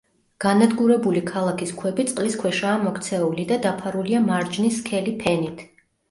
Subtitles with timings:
[0.43, 5.63] განადგურებული ქალაქის ქვები წყლის ქვეშაა მოქცეული და დაფარულია მარჯნის სქელი ფენით.